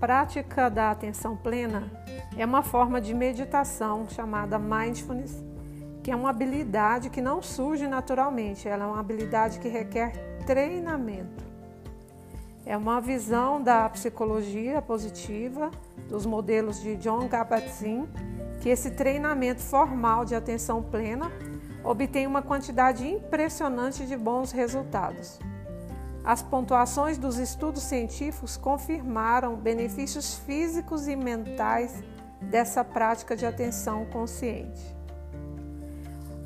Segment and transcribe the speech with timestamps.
[0.00, 1.90] prática da atenção plena
[2.36, 5.44] é uma forma de meditação chamada mindfulness,
[6.02, 10.12] que é uma habilidade que não surge naturalmente, ela é uma habilidade que requer
[10.46, 11.44] treinamento.
[12.64, 15.70] É uma visão da psicologia positiva,
[16.08, 18.06] dos modelos de John Kabat-Zinn,
[18.60, 21.30] que esse treinamento formal de atenção plena
[21.84, 25.40] obtém uma quantidade impressionante de bons resultados.
[26.24, 32.02] As pontuações dos estudos científicos confirmaram benefícios físicos e mentais
[32.40, 34.96] dessa prática de atenção consciente.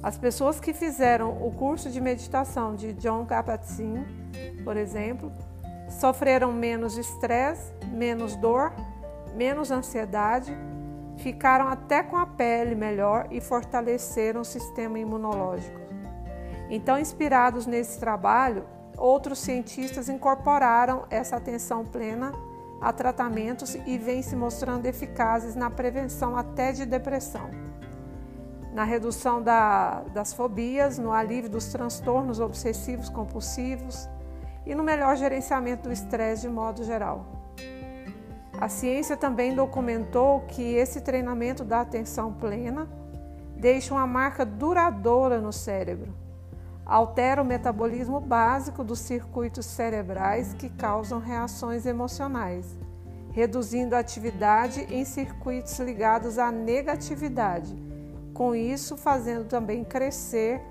[0.03, 4.05] As pessoas que fizeram o curso de meditação de John Kabat-Zinn,
[4.65, 5.33] por exemplo,
[5.91, 8.73] sofreram menos estresse, menos dor,
[9.35, 10.57] menos ansiedade,
[11.19, 15.81] ficaram até com a pele melhor e fortaleceram o sistema imunológico.
[16.71, 18.65] Então, inspirados nesse trabalho,
[18.97, 22.33] outros cientistas incorporaram essa atenção plena
[22.81, 27.51] a tratamentos e vêm se mostrando eficazes na prevenção até de depressão,
[28.73, 34.09] na redução da, das fobias, no alívio dos transtornos obsessivos compulsivos
[34.65, 37.25] e no melhor gerenciamento do estresse de modo geral.
[38.59, 42.89] A ciência também documentou que esse treinamento da atenção plena
[43.57, 46.26] deixa uma marca duradoura no cérebro
[46.87, 52.79] altera o metabolismo básico dos circuitos cerebrais que causam reações emocionais,
[53.33, 57.75] reduzindo a atividade em circuitos ligados à negatividade,
[58.33, 60.63] com isso fazendo também crescer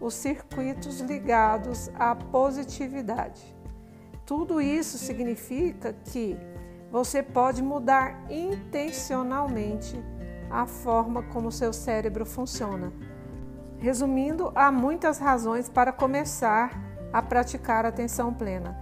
[0.00, 3.54] os circuitos ligados à positividade.
[4.24, 6.38] Tudo isso significa que
[6.90, 10.02] você pode mudar intencionalmente
[10.50, 12.90] a forma como seu cérebro funciona
[13.80, 16.70] Resumindo, há muitas razões para começar
[17.12, 18.78] a praticar atenção plena.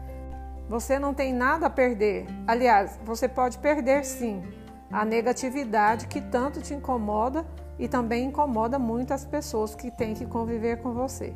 [0.69, 2.27] Você não tem nada a perder.
[2.47, 4.43] Aliás, você pode perder sim
[4.91, 7.47] a negatividade que tanto te incomoda
[7.79, 11.33] e também incomoda muitas pessoas que têm que conviver com você.